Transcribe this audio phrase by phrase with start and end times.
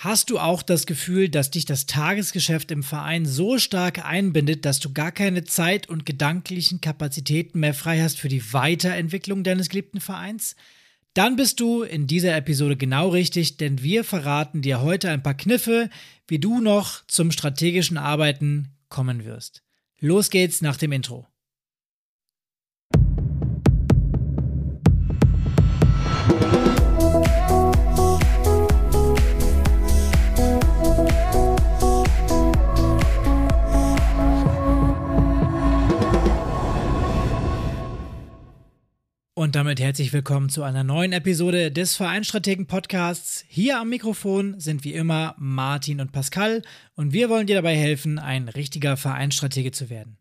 [0.00, 4.78] Hast du auch das Gefühl, dass dich das Tagesgeschäft im Verein so stark einbindet, dass
[4.78, 10.00] du gar keine Zeit und gedanklichen Kapazitäten mehr frei hast für die Weiterentwicklung deines geliebten
[10.00, 10.54] Vereins?
[11.14, 15.34] Dann bist du in dieser Episode genau richtig, denn wir verraten dir heute ein paar
[15.34, 15.90] Kniffe,
[16.28, 19.64] wie du noch zum strategischen Arbeiten kommen wirst.
[19.98, 21.26] Los geht's nach dem Intro.
[39.38, 43.44] Und damit herzlich willkommen zu einer neuen Episode des Vereinstrategen Podcasts.
[43.46, 46.62] Hier am Mikrofon sind wie immer Martin und Pascal
[46.96, 50.18] und wir wollen dir dabei helfen, ein richtiger Vereinstratege zu werden.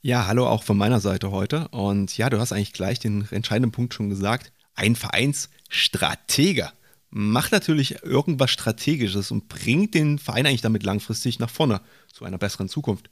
[0.00, 1.68] Ja, hallo auch von meiner Seite heute.
[1.68, 4.54] Und ja, du hast eigentlich gleich den entscheidenden Punkt schon gesagt.
[4.74, 6.70] Ein Vereinsstratege
[7.10, 12.38] macht natürlich irgendwas Strategisches und bringt den Verein eigentlich damit langfristig nach vorne zu einer
[12.38, 13.10] besseren Zukunft.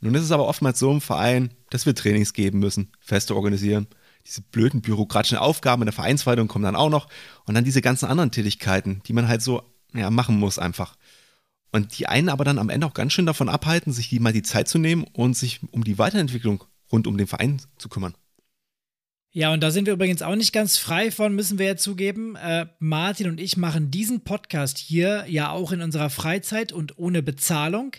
[0.00, 3.86] Nun ist es aber oftmals so im Verein, dass wir Trainings geben müssen, Feste organisieren
[4.26, 7.08] diese blöden bürokratischen Aufgaben in der Vereinsverwaltung kommen dann auch noch
[7.44, 9.62] und dann diese ganzen anderen Tätigkeiten, die man halt so
[9.94, 10.96] ja, machen muss einfach.
[11.72, 14.32] Und die einen aber dann am Ende auch ganz schön davon abhalten, sich die mal
[14.32, 18.14] die Zeit zu nehmen und sich um die Weiterentwicklung rund um den Verein zu kümmern.
[19.32, 22.36] Ja, und da sind wir übrigens auch nicht ganz frei von, müssen wir ja zugeben.
[22.36, 27.22] Äh, Martin und ich machen diesen Podcast hier ja auch in unserer Freizeit und ohne
[27.22, 27.92] Bezahlung.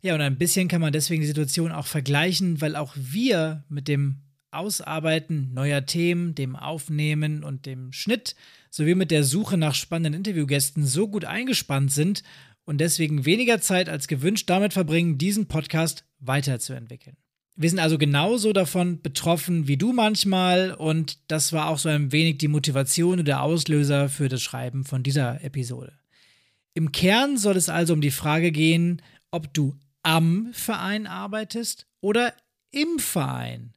[0.00, 3.88] Ja, und ein bisschen kann man deswegen die Situation auch vergleichen, weil auch wir mit
[3.88, 4.25] dem
[4.56, 8.34] Ausarbeiten neuer Themen, dem Aufnehmen und dem Schnitt
[8.70, 12.22] sowie mit der Suche nach spannenden Interviewgästen so gut eingespannt sind
[12.64, 17.16] und deswegen weniger Zeit als gewünscht damit verbringen, diesen Podcast weiterzuentwickeln.
[17.58, 22.12] Wir sind also genauso davon betroffen wie du manchmal und das war auch so ein
[22.12, 25.92] wenig die Motivation oder der Auslöser für das Schreiben von dieser Episode.
[26.74, 32.34] Im Kern soll es also um die Frage gehen, ob du am Verein arbeitest oder
[32.70, 33.72] im Verein.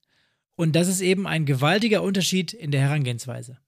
[0.59, 3.59] Und das ist eben ein gewaltiger Unterschied in der Herangehensweise.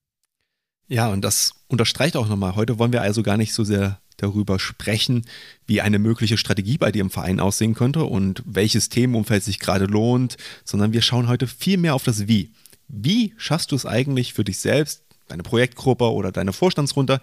[0.90, 2.58] Ja, und das unterstreicht auch nochmal.
[2.58, 5.26] Heute wollen wir also gar nicht so sehr darüber sprechen,
[5.66, 9.86] wie eine mögliche Strategie bei dir im Verein aussehen könnte und welches Themenumfeld sich gerade
[9.86, 10.36] lohnt,
[10.66, 12.52] sondern wir schauen heute viel mehr auf das Wie.
[12.90, 17.22] Wie schaffst du es eigentlich für dich selbst, deine Projektgruppe oder deine Vorstandsrunde,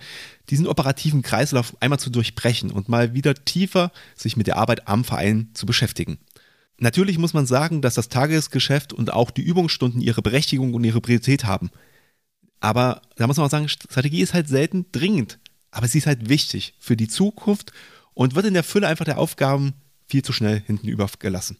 [0.48, 5.04] diesen operativen Kreislauf einmal zu durchbrechen und mal wieder tiefer sich mit der Arbeit am
[5.04, 6.16] Verein zu beschäftigen?
[6.78, 11.00] Natürlich muss man sagen, dass das Tagesgeschäft und auch die Übungsstunden ihre Berechtigung und ihre
[11.00, 11.70] Priorität haben.
[12.60, 15.38] Aber da muss man auch sagen, Strategie ist halt selten dringend,
[15.70, 17.72] aber sie ist halt wichtig für die Zukunft
[18.14, 19.74] und wird in der Fülle einfach der Aufgaben
[20.06, 21.58] viel zu schnell hinten übergelassen.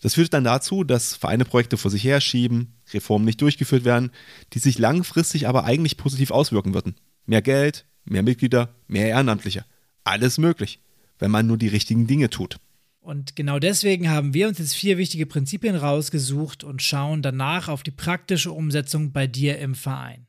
[0.00, 4.10] Das führt dann dazu, dass Vereine Projekte vor sich herschieben, Reformen nicht durchgeführt werden,
[4.52, 6.96] die sich langfristig aber eigentlich positiv auswirken würden.
[7.24, 9.64] Mehr Geld, mehr Mitglieder, mehr Ehrenamtliche.
[10.04, 10.80] Alles möglich,
[11.18, 12.58] wenn man nur die richtigen Dinge tut.
[13.04, 17.82] Und genau deswegen haben wir uns jetzt vier wichtige Prinzipien rausgesucht und schauen danach auf
[17.82, 20.26] die praktische Umsetzung bei dir im Verein.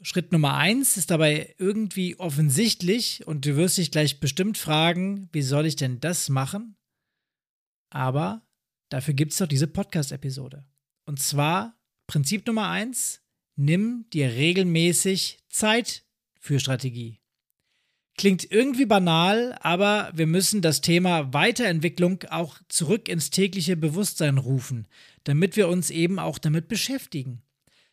[0.00, 5.42] Schritt Nummer eins ist dabei irgendwie offensichtlich und du wirst dich gleich bestimmt fragen, wie
[5.42, 6.76] soll ich denn das machen?
[7.90, 8.40] Aber
[8.88, 10.64] dafür gibt es doch diese Podcast-Episode.
[11.04, 13.20] Und zwar Prinzip Nummer eins,
[13.54, 16.06] nimm dir regelmäßig Zeit
[16.40, 17.20] für Strategie.
[18.18, 24.86] Klingt irgendwie banal, aber wir müssen das Thema Weiterentwicklung auch zurück ins tägliche Bewusstsein rufen,
[25.24, 27.42] damit wir uns eben auch damit beschäftigen.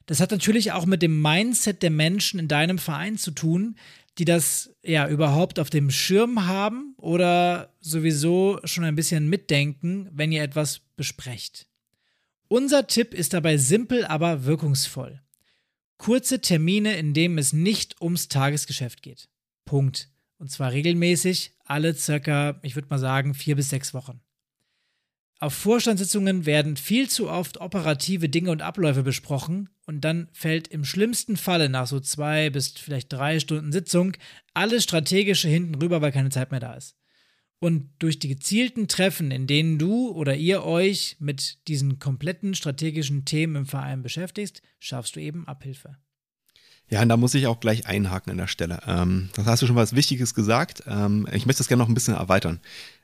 [0.06, 3.76] Das hat natürlich auch mit dem Mindset der Menschen in deinem Verein zu tun,
[4.18, 10.32] die das ja überhaupt auf dem Schirm haben oder sowieso schon ein bisschen mitdenken, wenn
[10.32, 11.68] ihr etwas besprecht.
[12.48, 15.22] Unser Tipp ist dabei simpel, aber wirkungsvoll.
[15.98, 19.30] Kurze Termine, in denen es nicht ums Tagesgeschäft geht.
[19.66, 20.13] Punkt.
[20.38, 24.22] Und zwar regelmäßig, alle circa, ich würde mal sagen, vier bis sechs Wochen.
[25.40, 30.86] Auf Vorstandssitzungen werden viel zu oft operative Dinge und Abläufe besprochen und dann fällt im
[30.86, 34.14] schlimmsten Falle nach so zwei bis vielleicht drei Stunden Sitzung
[34.54, 36.96] alles Strategische hinten rüber, weil keine Zeit mehr da ist.
[37.60, 43.26] Und durch die gezielten Treffen, in denen du oder ihr euch mit diesen kompletten strategischen
[43.26, 45.98] Themen im Verein beschäftigst, schaffst du eben Abhilfe.
[46.90, 48.80] Ja, und da muss ich auch gleich einhaken an der Stelle.
[48.88, 50.84] Ähm, das hast du schon was Wichtiges gesagt.
[50.86, 52.60] Ähm, ich möchte das gerne noch ein bisschen erweitern.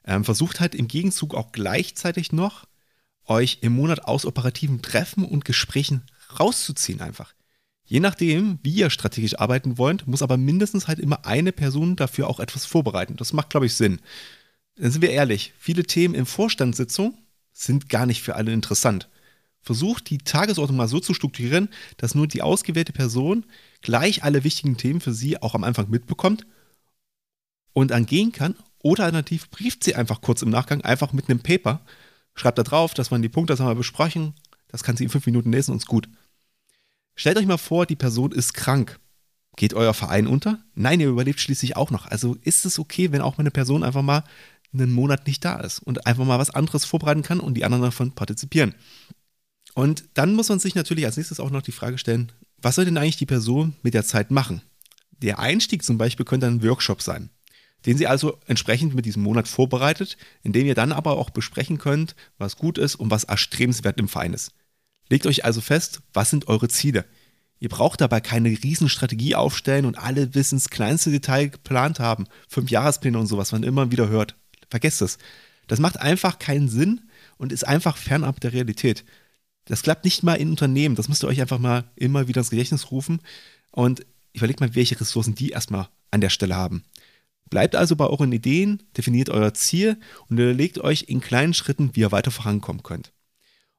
[0.05, 2.65] Ähm, versucht halt im Gegenzug auch gleichzeitig noch,
[3.25, 6.03] euch im Monat aus operativen Treffen und Gesprächen
[6.39, 7.33] rauszuziehen einfach.
[7.85, 12.27] Je nachdem, wie ihr strategisch arbeiten wollt, muss aber mindestens halt immer eine Person dafür
[12.27, 13.15] auch etwas vorbereiten.
[13.15, 13.99] Das macht, glaube ich, Sinn.
[14.75, 17.17] Dann sind wir ehrlich, viele Themen in Vorstandssitzungen
[17.51, 19.09] sind gar nicht für alle interessant.
[19.61, 23.45] Versucht die Tagesordnung mal so zu strukturieren, dass nur die ausgewählte Person
[23.81, 26.45] gleich alle wichtigen Themen für sie auch am Anfang mitbekommt
[27.73, 28.56] und dann gehen kann.
[28.81, 31.81] Oder alternativ brieft sie einfach kurz im Nachgang, einfach mit einem Paper,
[32.33, 34.33] schreibt da drauf, dass man die Punkte, das haben wir besprochen,
[34.69, 36.07] das kann sie in fünf Minuten lesen und ist gut.
[37.15, 38.97] Stellt euch mal vor, die Person ist krank.
[39.57, 40.63] Geht euer Verein unter?
[40.73, 42.05] Nein, ihr überlebt schließlich auch noch.
[42.05, 44.23] Also ist es okay, wenn auch mal eine Person einfach mal
[44.73, 47.83] einen Monat nicht da ist und einfach mal was anderes vorbereiten kann und die anderen
[47.83, 48.75] davon partizipieren.
[49.79, 52.83] Und dann muss man sich natürlich als nächstes auch noch die Frage stellen, was soll
[52.83, 54.61] denn eigentlich die Person mit der Zeit machen?
[55.21, 57.29] Der Einstieg zum Beispiel könnte ein Workshop sein,
[57.85, 61.77] den sie also entsprechend mit diesem Monat vorbereitet, in dem ihr dann aber auch besprechen
[61.77, 64.51] könnt, was gut ist und was erstrebenswert im Verein ist.
[65.07, 67.05] Legt euch also fest, was sind eure Ziele?
[67.59, 72.25] Ihr braucht dabei keine Riesenstrategie aufstellen und alle bis ins kleinste Detail geplant haben.
[72.49, 74.35] Fünf Jahrespläne und sowas, man immer wieder hört.
[74.69, 75.19] Vergesst es.
[75.67, 76.99] Das macht einfach keinen Sinn
[77.37, 79.05] und ist einfach fernab der Realität.
[79.69, 80.95] Das klappt nicht mal in Unternehmen.
[80.95, 83.21] Das müsst ihr euch einfach mal immer wieder ins Gedächtnis rufen.
[83.71, 86.83] Und überlegt mal, welche Ressourcen die erstmal an der Stelle haben.
[87.50, 92.01] Bleibt also bei euren Ideen, definiert euer Ziel und überlegt euch in kleinen Schritten, wie
[92.01, 93.13] ihr weiter vorankommen könnt.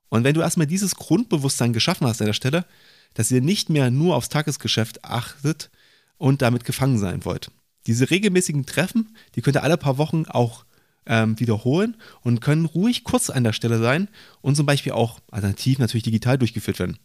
[0.08, 2.66] Und wenn du erstmal dieses Grundbewusstsein geschaffen hast an der Stelle,
[3.14, 5.70] dass ihr nicht mehr nur aufs Tagesgeschäft achtet
[6.18, 7.50] und damit gefangen sein wollt.
[7.86, 10.64] Diese regelmäßigen Treffen, die könnt ihr alle paar Wochen auch
[11.10, 14.08] ähm, wiederholen und können ruhig kurz an der Stelle sein
[14.40, 16.98] und zum Beispiel auch alternativ natürlich digital durchgeführt werden.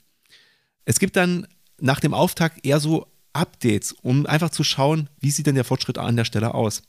[0.86, 1.48] Es gibt dann
[1.82, 5.98] nach dem Auftakt eher so Updates, um einfach zu schauen, wie sieht denn der Fortschritt
[5.98, 6.84] an der Stelle aus.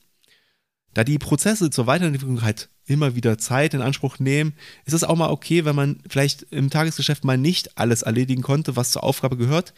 [0.92, 4.52] Da die Prozesse zur Weiterentwicklung halt immer wieder Zeit in Anspruch nehmen,
[4.84, 8.76] ist es auch mal okay, wenn man vielleicht im Tagesgeschäft mal nicht alles erledigen konnte,
[8.76, 9.72] was zur Aufgabe gehört.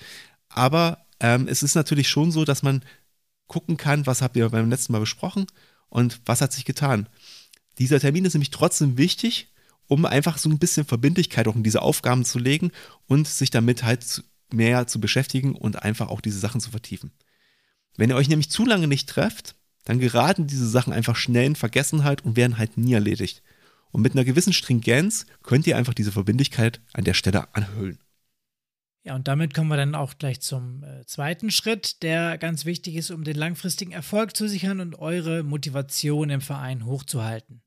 [0.49, 2.82] Aber ähm, es ist natürlich schon so, dass man
[3.46, 5.46] gucken kann, was habt ihr beim letzten Mal besprochen
[5.88, 7.08] und was hat sich getan.
[7.79, 9.52] Dieser Termin ist nämlich trotzdem wichtig,
[9.87, 12.73] um einfach so ein bisschen Verbindlichkeit auch in diese Aufgaben zu legen
[13.06, 17.12] und sich damit halt mehr zu beschäftigen und einfach auch diese Sachen zu vertiefen.
[17.96, 19.55] Wenn ihr euch nämlich zu lange nicht trefft,
[19.85, 23.43] dann geraten diese Sachen einfach schnell in Vergessenheit und werden halt nie erledigt.
[23.90, 27.99] Und mit einer gewissen Stringenz könnt ihr einfach diese Verbindlichkeit an der Stelle anhüllen.
[29.05, 32.97] Ja, und damit kommen wir dann auch gleich zum äh, zweiten Schritt, der ganz wichtig
[32.97, 37.62] ist, um den langfristigen Erfolg zu sichern und eure Motivation im Verein hochzuhalten.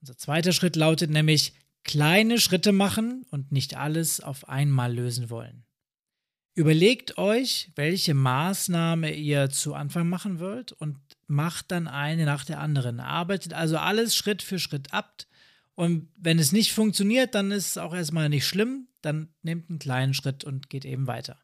[0.00, 1.54] Unser zweiter Schritt lautet nämlich
[1.84, 5.64] kleine Schritte machen und nicht alles auf einmal lösen wollen.
[6.54, 12.60] Überlegt euch, welche Maßnahme ihr zu Anfang machen wollt und macht dann eine nach der
[12.60, 13.00] anderen.
[13.00, 15.22] Arbeitet also alles Schritt für Schritt ab.
[15.80, 19.78] Und wenn es nicht funktioniert, dann ist es auch erstmal nicht schlimm dann nehmt einen
[19.78, 21.38] kleinen Schritt und geht eben weiter.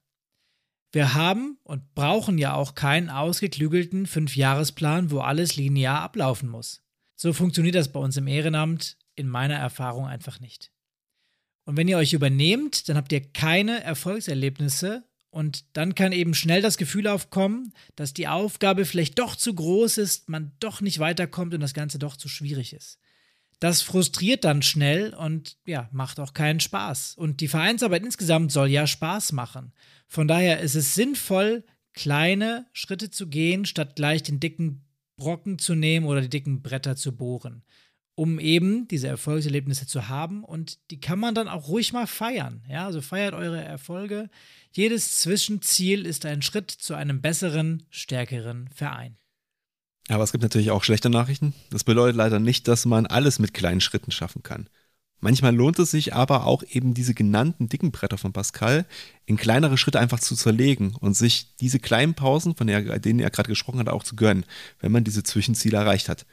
[0.93, 6.83] Wir haben und brauchen ja auch keinen ausgeklügelten Fünfjahresplan, wo alles linear ablaufen muss.
[7.17, 10.71] So funktioniert das bei uns im Ehrenamt in meiner Erfahrung einfach nicht.
[11.65, 16.63] Und wenn ihr euch übernehmt, dann habt ihr keine Erfolgserlebnisse und dann kann eben schnell
[16.63, 21.53] das Gefühl aufkommen, dass die Aufgabe vielleicht doch zu groß ist, man doch nicht weiterkommt
[21.53, 23.01] und das Ganze doch zu schwierig ist.
[23.59, 27.15] Das frustriert dann schnell und ja, macht auch keinen Spaß.
[27.17, 29.73] Und die Vereinsarbeit insgesamt soll ja Spaß machen.
[30.09, 31.65] Von daher ist es sinnvoll,
[31.95, 34.85] kleine Schritte zu gehen, statt gleich den dicken
[35.17, 37.63] Brocken zu nehmen oder die dicken Bretter zu bohren,
[38.15, 40.45] um eben diese Erfolgserlebnisse zu haben.
[40.45, 42.63] Und die kann man dann auch ruhig mal feiern.
[42.69, 44.29] Ja, also feiert eure Erfolge.
[44.73, 49.17] Jedes Zwischenziel ist ein Schritt zu einem besseren, stärkeren Verein.
[50.09, 51.55] Aber es gibt natürlich auch schlechte Nachrichten.
[51.71, 54.69] Das bedeutet leider nicht, dass man alles mit kleinen Schritten schaffen kann.
[55.21, 58.87] Manchmal lohnt es sich aber auch eben diese genannten dicken Bretter von Pascal
[59.25, 63.49] in kleinere Schritte einfach zu zerlegen und sich diese kleinen Pausen, von denen er gerade
[63.49, 64.45] gesprochen hat, auch zu gönnen,
[64.79, 66.27] wenn man diese Zwischenziele erreicht hat.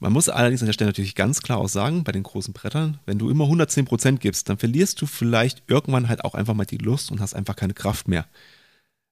[0.00, 2.98] Man muss allerdings an der Stelle natürlich ganz klar auch sagen, bei den großen Brettern,
[3.04, 6.78] wenn du immer 110% gibst, dann verlierst du vielleicht irgendwann halt auch einfach mal die
[6.78, 8.26] Lust und hast einfach keine Kraft mehr.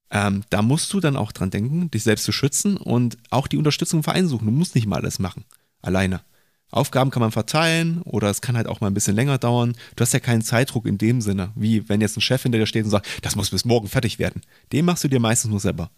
[0.09, 3.57] Ähm, da musst du dann auch dran denken, dich selbst zu schützen und auch die
[3.57, 4.45] Unterstützung im Verein suchen.
[4.45, 5.43] Du musst nicht mal alles machen,
[5.81, 6.21] alleine.
[6.69, 9.75] Aufgaben kann man verteilen oder es kann halt auch mal ein bisschen länger dauern.
[9.95, 12.65] Du hast ja keinen Zeitdruck in dem Sinne, wie wenn jetzt ein Chef hinter dir
[12.65, 14.41] steht und sagt, das muss bis morgen fertig werden.
[14.73, 15.91] Den machst du dir meistens nur selber.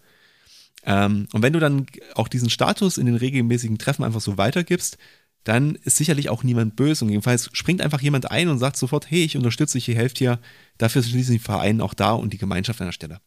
[0.84, 4.96] Ähm, und wenn du dann auch diesen Status in den regelmäßigen Treffen einfach so weitergibst,
[5.44, 9.10] dann ist sicherlich auch niemand böse und jedenfalls springt einfach jemand ein und sagt sofort,
[9.10, 10.38] hey, ich unterstütze dich, ihr helft hier.
[10.78, 13.20] Dafür ist schließlich die Verein auch da und die Gemeinschaft an der Stelle.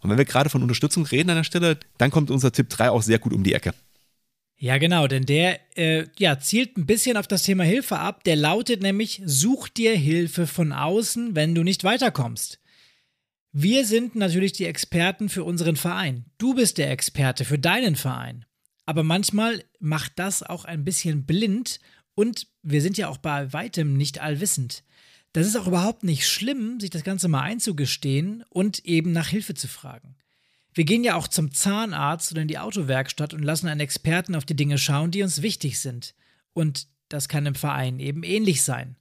[0.00, 2.90] Und wenn wir gerade von Unterstützung reden an der Stelle, dann kommt unser Tipp 3
[2.90, 3.74] auch sehr gut um die Ecke.
[4.60, 8.24] Ja, genau, denn der äh, ja, zielt ein bisschen auf das Thema Hilfe ab.
[8.24, 12.58] Der lautet nämlich, such dir Hilfe von außen, wenn du nicht weiterkommst.
[13.52, 16.24] Wir sind natürlich die Experten für unseren Verein.
[16.38, 18.44] Du bist der Experte für deinen Verein.
[18.84, 21.78] Aber manchmal macht das auch ein bisschen blind
[22.14, 24.82] und wir sind ja auch bei weitem nicht allwissend.
[25.32, 29.54] Das ist auch überhaupt nicht schlimm, sich das Ganze mal einzugestehen und eben nach Hilfe
[29.54, 30.16] zu fragen.
[30.72, 34.44] Wir gehen ja auch zum Zahnarzt oder in die Autowerkstatt und lassen einen Experten auf
[34.44, 36.14] die Dinge schauen, die uns wichtig sind.
[36.52, 38.96] Und das kann im Verein eben ähnlich sein.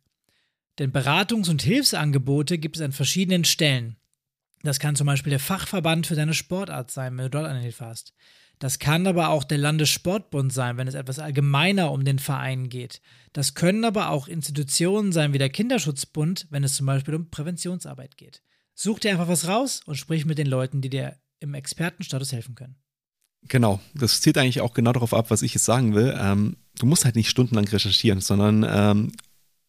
[0.80, 3.96] Denn Beratungs- und Hilfsangebote gibt es an verschiedenen Stellen.
[4.64, 7.86] Das kann zum Beispiel der Fachverband für deine Sportart sein, wenn du dort eine Hilfe
[7.86, 8.14] hast.
[8.60, 13.02] Das kann aber auch der Landessportbund sein, wenn es etwas allgemeiner um den Verein geht.
[13.34, 18.18] Das können aber auch Institutionen sein wie der Kinderschutzbund, wenn es zum Beispiel um Präventionsarbeit
[18.18, 18.42] geht.
[18.74, 22.56] Such dir einfach was raus und sprich mit den Leuten, die dir im Expertenstatus helfen
[22.56, 22.78] können.
[23.48, 26.16] Genau, das zielt eigentlich auch genau darauf ab, was ich jetzt sagen will.
[26.20, 29.12] Ähm, du musst halt nicht stundenlang recherchieren, sondern ähm,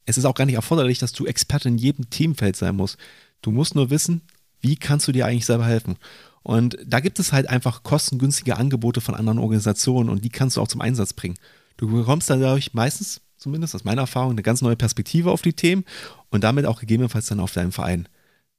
[0.07, 2.97] es ist auch gar nicht erforderlich, dass du Experte in jedem Themenfeld sein musst.
[3.43, 4.23] Du musst nur wissen,
[4.61, 5.97] wie kannst du dir eigentlich selber helfen.
[6.43, 10.61] Und da gibt es halt einfach kostengünstige Angebote von anderen Organisationen und die kannst du
[10.61, 11.37] auch zum Einsatz bringen.
[11.77, 15.85] Du bekommst dadurch meistens, zumindest aus meiner Erfahrung, eine ganz neue Perspektive auf die Themen
[16.31, 18.09] und damit auch gegebenenfalls dann auf deinen Verein.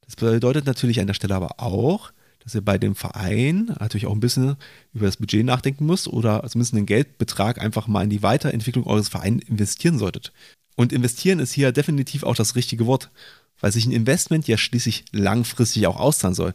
[0.06, 4.14] Das bedeutet natürlich an der Stelle aber auch, dass ihr bei dem Verein natürlich auch
[4.14, 4.56] ein bisschen
[4.94, 9.08] über das Budget nachdenken müsst oder zumindest einen Geldbetrag einfach mal in die Weiterentwicklung eures
[9.08, 10.32] Vereins investieren solltet.
[10.76, 13.10] Und investieren ist hier definitiv auch das richtige Wort,
[13.60, 16.54] weil sich ein Investment ja schließlich langfristig auch auszahlen soll.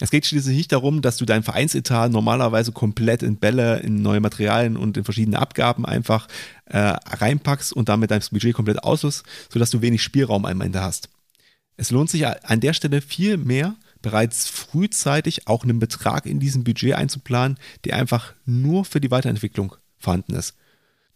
[0.00, 4.20] Es geht schließlich nicht darum, dass du dein Vereinsetat normalerweise komplett in Bälle, in neue
[4.20, 6.26] Materialien und in verschiedene Abgaben einfach
[6.66, 11.10] äh, reinpackst und damit dein Budget komplett auslöst, sodass du wenig Spielraum am Ende hast.
[11.76, 16.64] Es lohnt sich an der Stelle viel mehr, bereits frühzeitig auch einen Betrag in diesem
[16.64, 20.54] Budget einzuplanen, der einfach nur für die Weiterentwicklung vorhanden ist.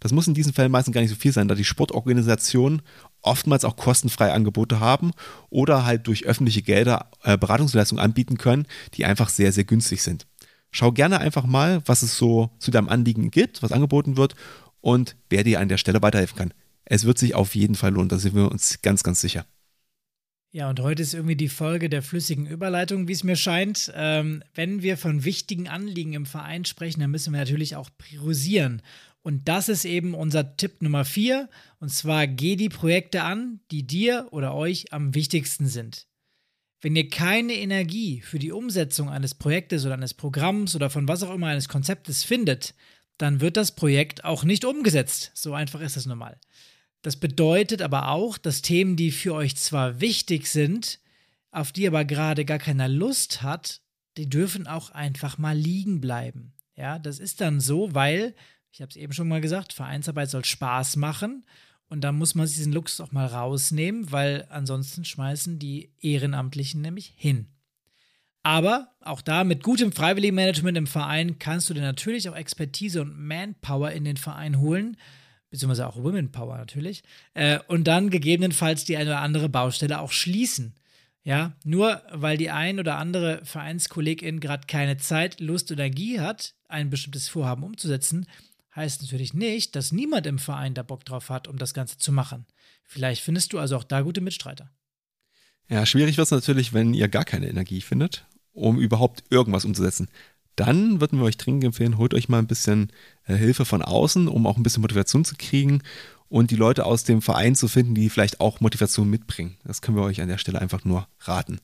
[0.00, 2.82] Das muss in diesen Fällen meistens gar nicht so viel sein, da die Sportorganisationen
[3.22, 5.12] oftmals auch kostenfreie Angebote haben
[5.50, 10.26] oder halt durch öffentliche Gelder äh, Beratungsleistungen anbieten können, die einfach sehr, sehr günstig sind.
[10.70, 14.34] Schau gerne einfach mal, was es so zu deinem Anliegen gibt, was angeboten wird
[14.80, 16.54] und wer dir an der Stelle weiterhelfen kann.
[16.84, 19.44] Es wird sich auf jeden Fall lohnen, da sind wir uns ganz, ganz sicher.
[20.50, 23.92] Ja, und heute ist irgendwie die Folge der flüssigen Überleitung, wie es mir scheint.
[23.94, 28.80] Ähm, wenn wir von wichtigen Anliegen im Verein sprechen, dann müssen wir natürlich auch priorisieren.
[29.28, 31.50] Und das ist eben unser Tipp Nummer vier.
[31.80, 36.06] Und zwar geh die Projekte an, die dir oder euch am wichtigsten sind.
[36.80, 41.23] Wenn ihr keine Energie für die Umsetzung eines Projektes oder eines Programms oder von was
[41.23, 42.75] auch immer eines Konzeptes findet,
[43.18, 45.30] dann wird das Projekt auch nicht umgesetzt.
[45.35, 46.40] So einfach ist es nun mal.
[47.02, 51.00] Das bedeutet aber auch, dass Themen, die für euch zwar wichtig sind,
[51.50, 53.82] auf die aber gerade gar keiner Lust hat,
[54.16, 56.54] die dürfen auch einfach mal liegen bleiben.
[56.76, 58.35] Ja, das ist dann so, weil,
[58.70, 61.44] ich habe es eben schon mal gesagt, Vereinsarbeit soll Spaß machen
[61.88, 66.80] und da muss man sich diesen Luxus auch mal rausnehmen, weil ansonsten schmeißen die Ehrenamtlichen
[66.80, 67.48] nämlich hin.
[68.42, 73.18] Aber auch da mit gutem Freiwilligenmanagement im Verein kannst du dir natürlich auch Expertise und
[73.18, 74.96] Manpower in den Verein holen
[75.50, 77.02] beziehungsweise auch Women Power natürlich,
[77.34, 80.75] äh, und dann gegebenenfalls die eine oder andere Baustelle auch schließen.
[81.25, 86.54] Ja, nur weil die ein oder andere Vereinskollegin gerade keine Zeit, Lust oder Energie hat,
[86.68, 88.26] ein bestimmtes Vorhaben umzusetzen,
[88.78, 92.12] heißt natürlich nicht, dass niemand im Verein da Bock drauf hat, um das Ganze zu
[92.12, 92.47] machen.
[92.85, 94.70] Vielleicht findest du also auch da gute Mitstreiter.
[95.68, 100.08] Ja, schwierig wird es natürlich, wenn ihr gar keine Energie findet, um überhaupt irgendwas umzusetzen
[100.58, 102.90] dann würden wir euch dringend empfehlen, holt euch mal ein bisschen
[103.26, 105.82] äh, Hilfe von außen, um auch ein bisschen Motivation zu kriegen
[106.28, 109.56] und die Leute aus dem Verein zu finden, die vielleicht auch Motivation mitbringen.
[109.64, 111.61] Das können wir euch an der Stelle einfach nur raten.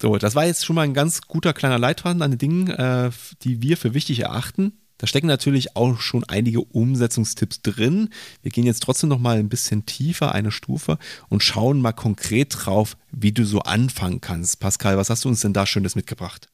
[0.00, 3.10] So, das war jetzt schon mal ein ganz guter kleiner Leitfaden an den Dingen, äh,
[3.42, 4.79] die wir für wichtig erachten.
[5.00, 8.10] Da stecken natürlich auch schon einige Umsetzungstipps drin.
[8.42, 10.98] Wir gehen jetzt trotzdem noch mal ein bisschen tiefer, eine Stufe
[11.30, 14.60] und schauen mal konkret drauf, wie du so anfangen kannst.
[14.60, 16.50] Pascal, was hast du uns denn da Schönes mitgebracht?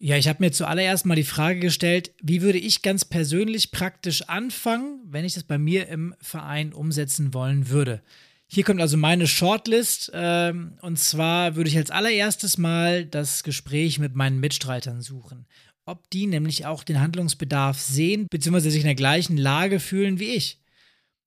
[0.00, 4.22] Ja, ich habe mir zuallererst mal die Frage gestellt, wie würde ich ganz persönlich praktisch
[4.22, 8.02] anfangen, wenn ich das bei mir im Verein umsetzen wollen würde.
[8.48, 14.00] Hier kommt also meine Shortlist ähm, und zwar würde ich als allererstes mal das Gespräch
[14.00, 15.46] mit meinen Mitstreitern suchen.
[15.86, 20.34] Ob die nämlich auch den Handlungsbedarf sehen, beziehungsweise sich in der gleichen Lage fühlen wie
[20.34, 20.60] ich.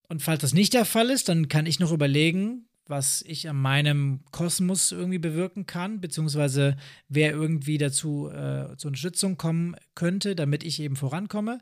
[0.09, 3.57] Und falls das nicht der Fall ist, dann kann ich noch überlegen, was ich an
[3.57, 6.77] meinem Kosmos irgendwie bewirken kann, beziehungsweise
[7.09, 11.59] wer irgendwie dazu äh, zur Unterstützung kommen könnte, damit ich eben vorankomme.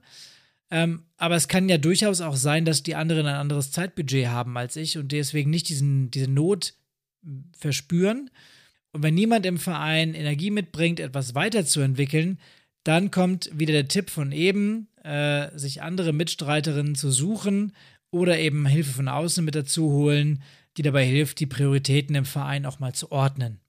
[0.72, 4.58] Ähm, aber es kann ja durchaus auch sein, dass die anderen ein anderes Zeitbudget haben
[4.58, 6.74] als ich und deswegen nicht diesen, diese Not
[7.58, 8.30] verspüren.
[8.92, 12.40] Und wenn niemand im Verein Energie mitbringt, etwas weiterzuentwickeln,
[12.86, 17.74] dann kommt wieder der Tipp von eben, äh, sich andere Mitstreiterinnen zu suchen
[18.12, 20.42] oder eben Hilfe von außen mit dazu holen,
[20.78, 23.60] die dabei hilft, die Prioritäten im Verein auch mal zu ordnen.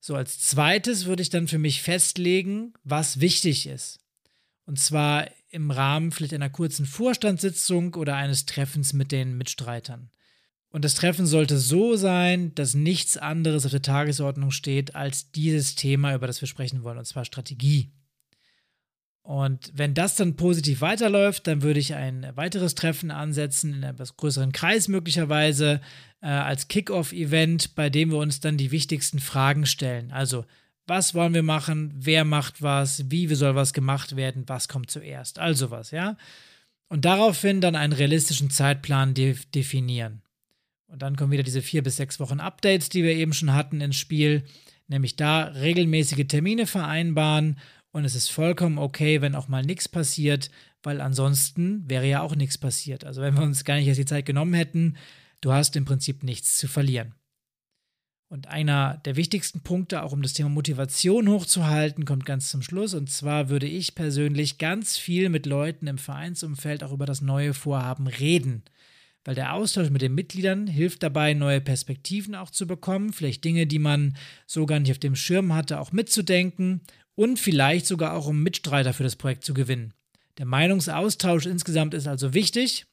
[0.00, 4.00] So, als zweites würde ich dann für mich festlegen, was wichtig ist.
[4.64, 10.10] Und zwar im Rahmen vielleicht einer kurzen Vorstandssitzung oder eines Treffens mit den Mitstreitern.
[10.70, 15.74] Und das Treffen sollte so sein, dass nichts anderes auf der Tagesordnung steht als dieses
[15.74, 17.90] Thema, über das wir sprechen wollen, und zwar Strategie.
[19.28, 23.92] Und wenn das dann positiv weiterläuft, dann würde ich ein weiteres Treffen ansetzen, in einem
[23.92, 25.82] etwas größeren Kreis möglicherweise,
[26.22, 30.12] äh, als Kick-Off-Event, bei dem wir uns dann die wichtigsten Fragen stellen.
[30.12, 30.46] Also,
[30.86, 31.92] was wollen wir machen?
[31.94, 33.10] Wer macht was?
[33.10, 34.44] Wie soll was gemacht werden?
[34.46, 35.38] Was kommt zuerst?
[35.38, 36.16] Also was, ja?
[36.88, 40.22] Und daraufhin dann einen realistischen Zeitplan de definieren.
[40.86, 43.82] Und dann kommen wieder diese vier bis sechs Wochen Updates, die wir eben schon hatten,
[43.82, 44.44] ins Spiel.
[44.86, 47.58] Nämlich da regelmäßige Termine vereinbaren.
[47.92, 50.50] Und es ist vollkommen okay, wenn auch mal nichts passiert,
[50.82, 53.04] weil ansonsten wäre ja auch nichts passiert.
[53.04, 54.96] Also wenn wir uns gar nicht erst die Zeit genommen hätten,
[55.40, 57.14] du hast im Prinzip nichts zu verlieren.
[58.30, 62.92] Und einer der wichtigsten Punkte, auch um das Thema Motivation hochzuhalten, kommt ganz zum Schluss.
[62.92, 67.54] Und zwar würde ich persönlich ganz viel mit Leuten im Vereinsumfeld auch über das neue
[67.54, 68.64] Vorhaben reden.
[69.24, 73.66] Weil der Austausch mit den Mitgliedern hilft dabei, neue Perspektiven auch zu bekommen, vielleicht Dinge,
[73.66, 74.14] die man
[74.46, 76.82] so gar nicht auf dem Schirm hatte, auch mitzudenken
[77.18, 79.92] und vielleicht sogar auch um Mitstreiter für das Projekt zu gewinnen.
[80.38, 82.86] Der Meinungsaustausch insgesamt ist also wichtig.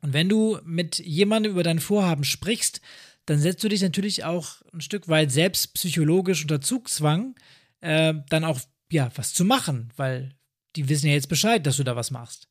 [0.00, 2.80] Und wenn du mit jemandem über dein Vorhaben sprichst,
[3.26, 7.34] dann setzt du dich natürlich auch ein Stück weit selbst psychologisch unter Zugzwang,
[7.82, 8.58] äh, dann auch
[8.90, 10.34] ja was zu machen, weil
[10.74, 12.48] die wissen ja jetzt Bescheid, dass du da was machst.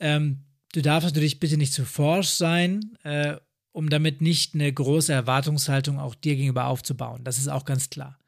[0.00, 3.38] Ähm, du darfst natürlich bitte nicht zu forsch sein, äh,
[3.72, 7.24] um damit nicht eine große Erwartungshaltung auch dir gegenüber aufzubauen.
[7.24, 8.18] Das ist auch ganz klar.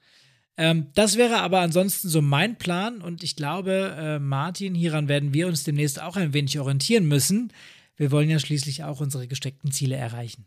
[0.59, 5.33] Ähm, das wäre aber ansonsten so mein Plan und ich glaube, äh, Martin, hieran werden
[5.33, 7.53] wir uns demnächst auch ein wenig orientieren müssen.
[7.97, 10.47] Wir wollen ja schließlich auch unsere gesteckten Ziele erreichen.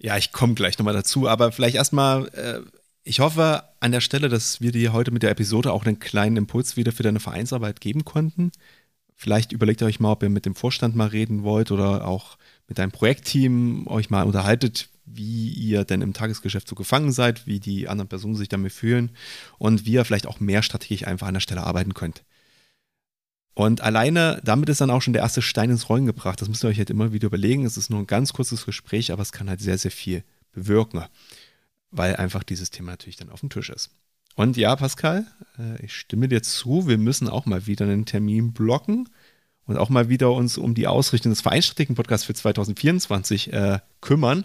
[0.00, 2.60] Ja, ich komme gleich nochmal dazu, aber vielleicht erstmal, äh,
[3.04, 6.36] ich hoffe an der Stelle, dass wir dir heute mit der Episode auch einen kleinen
[6.36, 8.50] Impuls wieder für deine Vereinsarbeit geben konnten.
[9.14, 12.36] Vielleicht überlegt ihr euch mal, ob ihr mit dem Vorstand mal reden wollt oder auch
[12.66, 17.60] mit deinem Projektteam euch mal unterhaltet, wie ihr denn im Tagesgeschäft so gefangen seid, wie
[17.60, 19.10] die anderen Personen sich damit fühlen
[19.58, 22.24] und wie ihr vielleicht auch mehr strategisch einfach an der Stelle arbeiten könnt.
[23.54, 26.40] Und alleine damit ist dann auch schon der erste Stein ins Rollen gebracht.
[26.40, 27.64] Das müsst ihr euch halt immer wieder überlegen.
[27.64, 31.04] Es ist nur ein ganz kurzes Gespräch, aber es kann halt sehr, sehr viel bewirken,
[31.90, 33.90] weil einfach dieses Thema natürlich dann auf dem Tisch ist.
[34.34, 35.26] Und ja, Pascal,
[35.58, 39.08] äh, ich stimme dir zu, wir müssen auch mal wieder einen Termin blocken
[39.66, 44.44] und auch mal wieder uns um die Ausrichtung des Vereinsstrategien-Podcasts für 2024 äh, kümmern.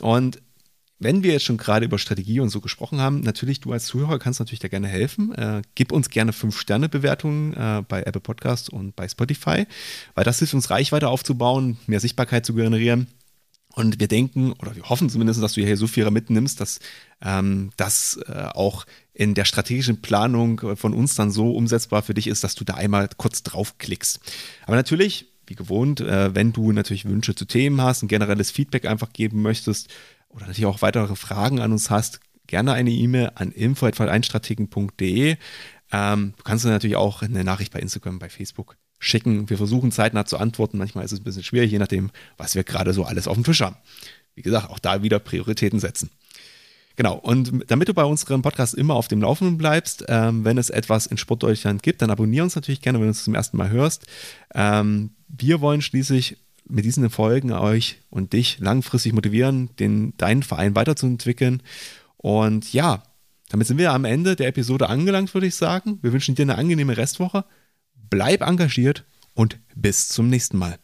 [0.00, 0.40] Und
[1.02, 4.18] wenn wir jetzt schon gerade über Strategie und so gesprochen haben, natürlich, du als Zuhörer
[4.18, 5.34] kannst natürlich da gerne helfen.
[5.34, 9.66] Äh, gib uns gerne 5-Sterne-Bewertungen äh, bei Apple Podcast und bei Spotify,
[10.14, 13.08] weil das hilft uns, Reichweite aufzubauen, mehr Sichtbarkeit zu generieren.
[13.74, 16.78] Und wir denken, oder wir hoffen zumindest, dass du hier so viel mitnimmst, dass
[17.22, 22.26] ähm, das äh, auch in der strategischen Planung von uns dann so umsetzbar für dich
[22.26, 24.20] ist, dass du da einmal kurz draufklickst.
[24.66, 28.86] Aber natürlich, wie gewohnt, äh, wenn du natürlich Wünsche zu Themen hast, ein generelles Feedback
[28.86, 29.88] einfach geben möchtest,
[30.28, 35.36] oder natürlich auch weitere Fragen an uns hast, gerne eine E-Mail an info.einstrategen.de.
[35.92, 39.50] Ähm, du kannst natürlich auch eine Nachricht bei Instagram, bei Facebook schicken.
[39.50, 40.78] Wir versuchen zeitnah zu antworten.
[40.78, 43.44] Manchmal ist es ein bisschen schwierig, je nachdem, was wir gerade so alles auf dem
[43.44, 43.76] Tisch haben.
[44.34, 46.10] Wie gesagt, auch da wieder Prioritäten setzen.
[46.96, 50.68] Genau, und damit du bei unserem Podcast immer auf dem Laufenden bleibst, ähm, wenn es
[50.68, 53.70] etwas in Sportdeutschland gibt, dann abonniere uns natürlich gerne, wenn du es zum ersten Mal
[53.70, 54.06] hörst.
[54.54, 56.36] Ähm, wir wollen schließlich
[56.68, 61.62] mit diesen Folgen euch und dich langfristig motivieren, den, deinen Verein weiterzuentwickeln.
[62.16, 63.02] Und ja,
[63.48, 65.98] damit sind wir am Ende der Episode angelangt, würde ich sagen.
[66.02, 67.44] Wir wünschen dir eine angenehme Restwoche.
[68.08, 70.78] Bleib engagiert und bis zum nächsten Mal.